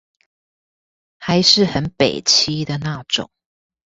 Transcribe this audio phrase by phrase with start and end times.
[1.19, 3.29] 還是很北七的那種